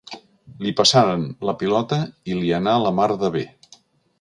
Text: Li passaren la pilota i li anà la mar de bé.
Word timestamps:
Li 0.65 0.71
passaren 0.79 1.27
la 1.49 1.55
pilota 1.63 2.01
i 2.33 2.41
li 2.41 2.51
anà 2.61 2.77
la 2.87 2.95
mar 3.01 3.09
de 3.25 3.35
bé. 3.37 3.45